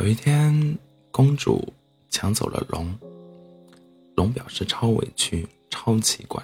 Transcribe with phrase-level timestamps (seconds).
[0.00, 0.78] 有一天，
[1.10, 1.62] 公主
[2.08, 2.90] 抢走了龙。
[4.16, 6.42] 龙表示超委屈、超奇怪，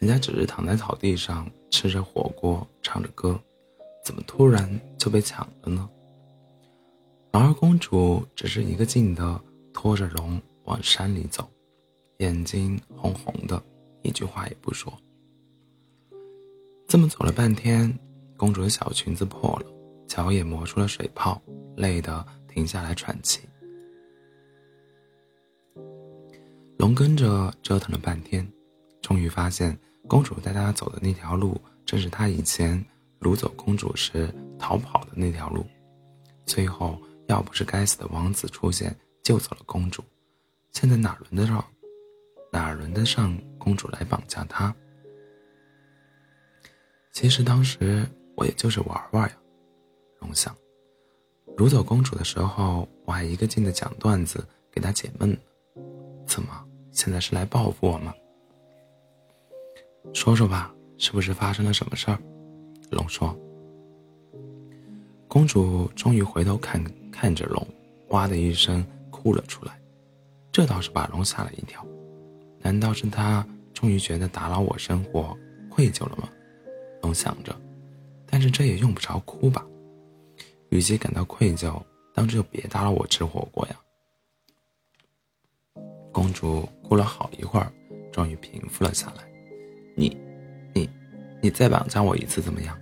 [0.00, 3.40] 人家只是躺在草地上吃着火锅、唱着歌，
[4.04, 4.68] 怎么突然
[4.98, 5.88] 就被抢了呢？
[7.30, 9.40] 然而公主只是一个劲的
[9.72, 11.48] 拖着龙往山里走，
[12.18, 13.62] 眼睛红红的，
[14.02, 14.92] 一句话也不说。
[16.88, 17.96] 这么走了半天，
[18.36, 19.66] 公主的小裙子破了，
[20.08, 21.40] 脚也磨出了水泡，
[21.76, 23.40] 累得停下来喘气。
[26.78, 28.48] 龙跟着折腾了半天，
[29.02, 29.76] 终于发现
[30.06, 32.82] 公主带他走的那条路，正是他以前
[33.20, 35.66] 掳走公主时逃跑的那条路。
[36.46, 40.04] 最后，要不是该死的王子出现救走了公主，
[40.70, 41.64] 现在哪轮得上，
[42.52, 44.72] 哪轮得上公主来绑架他？
[47.10, 49.36] 其实当时我也就是玩玩呀，
[50.20, 50.56] 龙想。
[51.56, 55.36] 掳走公主的时候，我还一个劲的讲段子给她解闷呢。
[56.26, 56.48] 怎么，
[56.90, 58.12] 现在是来报复我吗？
[60.12, 62.18] 说说吧，是不是发生了什么事儿？
[62.90, 63.36] 龙说。
[65.28, 67.64] 公主终于回头看看着龙，
[68.08, 69.80] 哇的一声哭了出来，
[70.50, 71.84] 这倒是把龙吓了一跳。
[72.60, 75.36] 难道是他终于觉得打扰我生活
[75.70, 76.28] 愧疚了吗？
[77.02, 77.54] 龙想着，
[78.26, 79.64] 但是这也用不着哭吧。
[80.74, 81.80] 与其感到愧疚，
[82.12, 83.76] 当初就别打扰我吃火锅呀。
[86.12, 87.72] 公主哭了好一会儿，
[88.10, 89.22] 终于平复了下来。
[89.94, 90.20] 你，
[90.72, 90.90] 你，
[91.40, 92.76] 你再绑架我一次怎么样？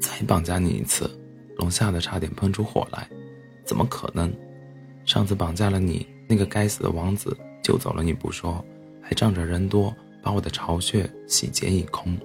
[0.00, 1.10] 再绑架你一次，
[1.56, 3.10] 龙吓得差点喷出火来。
[3.64, 4.32] 怎么可能？
[5.04, 8.64] 上次绑架了你，那个该死的王子救走了你不说，
[9.02, 9.92] 还仗着人多
[10.22, 12.16] 把我的巢穴洗劫一空。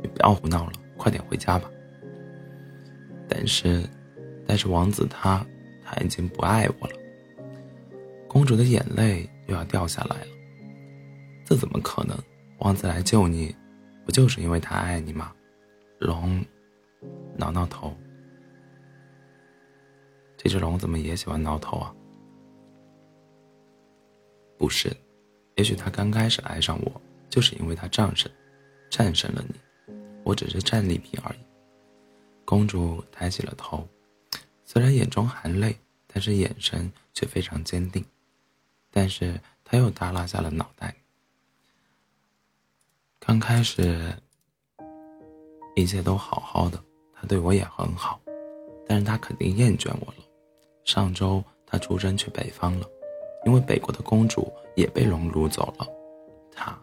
[0.00, 1.68] 你不要胡闹了，快点回家吧。
[3.30, 3.88] 但是，
[4.44, 5.46] 但是王子他
[5.84, 6.94] 他已经不爱我了。
[8.28, 10.26] 公主的眼泪又要掉下来了。
[11.46, 12.18] 这怎么可能？
[12.58, 13.54] 王子来救你，
[14.04, 15.32] 不就是因为他爱你吗？
[16.00, 16.44] 龙
[17.36, 17.96] 挠挠头。
[20.36, 21.94] 这只龙怎么也喜欢挠头啊？
[24.58, 24.94] 不是，
[25.56, 28.30] 也许他刚开始爱上我，就是因为他战胜，
[28.90, 29.54] 战胜了你，
[30.24, 31.38] 我只是战利品而已。
[32.50, 33.86] 公主抬起了头，
[34.64, 35.76] 虽然眼中含泪，
[36.08, 38.04] 但是眼神却非常坚定。
[38.90, 40.92] 但是她又耷拉下了脑袋。
[43.20, 44.12] 刚开始，
[45.76, 46.82] 一切都好好的，
[47.14, 48.20] 他对我也很好，
[48.84, 50.24] 但是他肯定厌倦我了。
[50.84, 52.86] 上周他出征去北方了，
[53.46, 55.86] 因为北国的公主也被龙掳走了，
[56.50, 56.76] 他，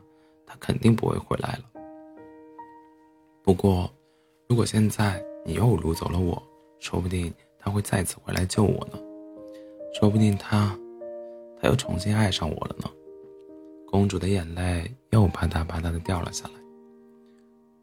[0.45, 1.63] 他肯定不会回来了。
[3.43, 3.93] 不过，
[4.47, 6.43] 如果现在你又掳走了我，
[6.77, 8.99] 说不定他会再次回来救我呢，
[9.97, 10.77] 说不定他。
[11.61, 12.91] 他又重新爱上我了呢，
[13.87, 16.53] 公主的眼泪又啪嗒啪嗒的掉了下来。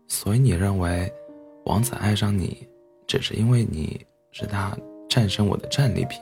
[0.08, 1.10] 所以你认为，
[1.64, 2.68] 王子爱上你，
[3.06, 3.98] 只是因为你
[4.30, 4.76] 是他
[5.08, 6.20] 战胜我的战利品？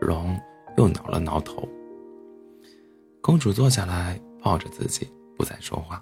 [0.00, 0.38] 龙
[0.76, 1.68] 又挠了挠头。
[3.20, 6.00] 公主坐下来，抱着自己，不再说话。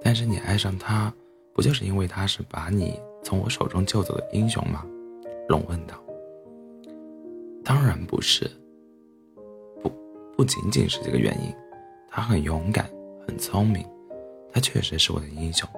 [0.00, 1.12] 但是你爱上他，
[1.54, 4.84] 不就是因为他是把你从我手中救走的英雄吗？
[5.48, 5.94] 龙问道。
[7.64, 8.50] 当然不是。
[9.82, 9.90] 不
[10.36, 11.54] 不仅仅是这个原因，
[12.10, 12.90] 他很勇敢，
[13.26, 13.86] 很聪明，
[14.52, 15.68] 他确实是我的英雄。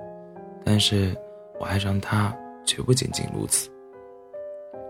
[0.64, 1.14] 但是，
[1.60, 3.68] 我爱上他绝不仅仅如此。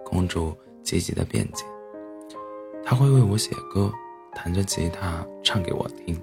[0.04, 1.64] 公主积极的辩解
[2.84, 3.92] ：“他会为我写歌，
[4.34, 6.20] 弹着吉他唱给我听。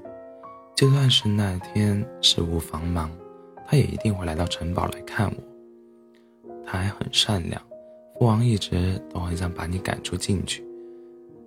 [0.73, 3.11] 就算是那天事务繁忙，
[3.71, 6.53] 他也一定会来到城堡来看我。
[6.65, 7.61] 他还很善良，
[8.19, 10.61] 父王一直都很想把你赶出禁区，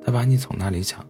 [0.02, 1.04] 他把你从那里抢。”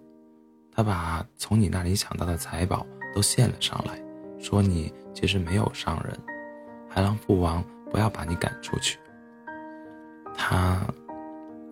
[0.74, 3.96] 他把从你那里抢到的财宝都献了上来，
[4.40, 6.18] 说你其实没有伤人，
[6.88, 8.98] 还让父王不要把你赶出去。
[10.34, 10.84] 他，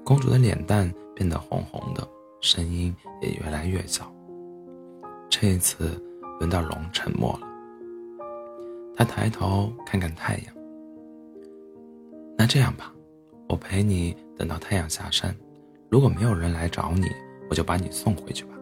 [0.05, 2.09] 公主的脸蛋变得红红的，
[2.41, 4.09] 声音也越来越小。
[5.29, 6.01] 这一次，
[6.39, 7.52] 轮到龙沉默了。
[8.95, 10.55] 他抬头看看太阳。
[12.37, 12.93] 那这样吧，
[13.49, 15.35] 我陪你等到太阳下山，
[15.91, 17.07] 如果没有人来找你，
[17.49, 18.55] 我就把你送回去吧。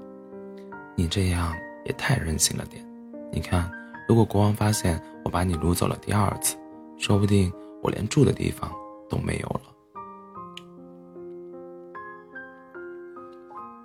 [0.97, 1.55] 你这样
[1.85, 2.85] 也太任性了点，
[3.32, 3.71] 你看，
[4.09, 6.56] 如果国王发现我把你掳走了第二次，
[6.99, 7.50] 说不定
[7.83, 8.71] 我连住的地方
[9.09, 9.62] 都没有了。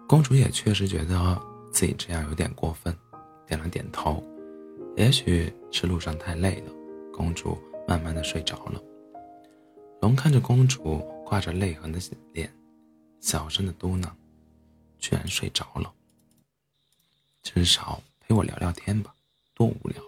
[0.08, 1.42] 公主也确实觉得
[1.72, 2.94] 自己这样有点过分，
[3.48, 4.22] 点了点头。
[4.96, 6.72] 也许是路上太累了，
[7.14, 8.82] 公主慢慢的睡着了。
[10.02, 12.00] 龙看着公主挂着泪痕的
[12.32, 12.50] 脸，
[13.20, 14.10] 小声的嘟囔
[14.98, 15.94] ：“居然睡着了。
[17.44, 19.14] 至少陪我聊聊天吧，
[19.54, 20.02] 多无聊。”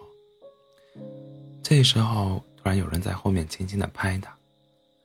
[1.62, 4.34] 这时候，突然有人在后面轻轻的拍他，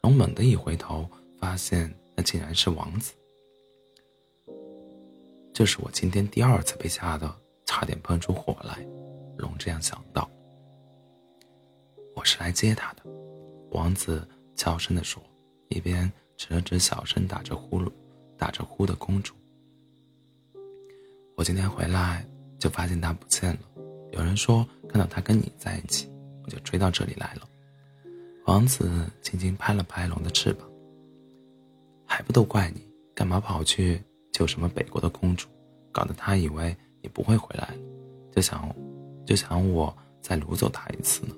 [0.01, 3.11] 龙猛地一回头，发现那竟然是王子。
[5.53, 7.29] 这是我今天第二次被吓得
[7.65, 8.85] 差点喷出火来，
[9.37, 10.29] 龙这样想到。
[12.15, 13.03] 我是来接他的，
[13.71, 15.21] 王子悄声地说，
[15.69, 17.91] 一边指了指小声打着呼噜、
[18.37, 19.33] 打着呼的公主。
[21.35, 22.25] 我今天回来
[22.59, 23.59] 就发现他不见了，
[24.11, 26.11] 有人说看到他跟你在一起，
[26.43, 27.47] 我就追到这里来了。
[28.45, 30.69] 王子轻轻拍了拍龙的翅膀，
[32.05, 32.81] 还不都怪你，
[33.15, 34.01] 干嘛跑去？
[34.31, 35.47] 救什么北国的公主，
[35.91, 37.77] 搞得他以为你不会回来了，
[38.31, 38.67] 就想，
[39.25, 41.35] 就想我再掳走他一次呢。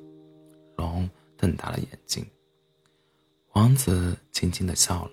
[0.78, 2.26] 龙瞪大了眼睛。
[3.54, 5.12] 王子轻轻的笑了。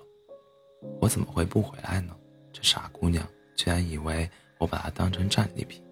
[1.00, 2.16] 我怎么会不回来呢？
[2.52, 4.28] 这傻姑娘居然以为
[4.58, 5.82] 我把她当成战利品。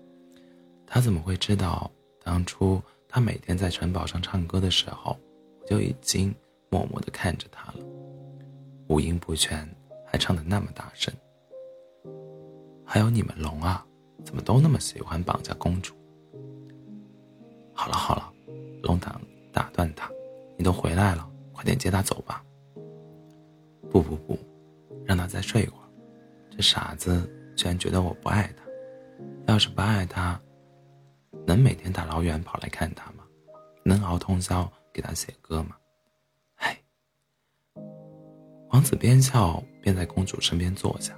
[0.85, 1.89] 她怎么会知道，
[2.25, 5.17] 当初她每天在城堡上唱歌的时候，
[5.61, 6.35] 我就已经
[6.69, 7.85] 默默的看着她了，
[8.89, 9.69] 五音不全，
[10.05, 11.15] 还唱的那么大声。
[12.85, 13.87] 还有你们龙啊，
[14.25, 15.95] 怎么都那么喜欢绑架公主？
[17.81, 18.31] 好了好了，
[18.83, 19.19] 龙打
[19.51, 20.11] 打断他，
[20.59, 22.45] 你都回来了，快点接他走吧。
[23.91, 24.39] 不不不，
[25.07, 25.89] 让他再睡一会儿。
[26.51, 30.39] 这傻子居然觉得我不爱他，要是不爱他，
[31.47, 33.25] 能每天大老远跑来看他吗？
[33.83, 35.75] 能熬通宵给他写歌吗？
[36.57, 36.79] 唉。
[38.73, 41.17] 王子边笑边在公主身边坐下。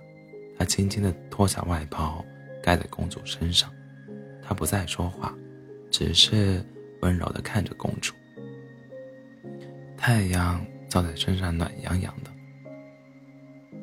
[0.56, 2.24] 他轻轻的脱下外袍，
[2.62, 3.68] 盖在公主身上。
[4.40, 5.34] 他不再说话，
[5.92, 6.64] 只是
[7.02, 8.14] 温柔的看着公主。
[9.96, 12.30] 太阳照在身上，暖洋洋的。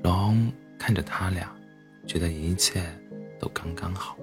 [0.03, 1.55] 龙看着他俩，
[2.07, 2.83] 觉得一切
[3.39, 4.17] 都刚刚好。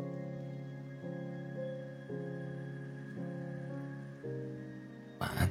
[5.19, 5.49] 晚安，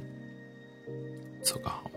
[1.42, 1.95] 做个好梦。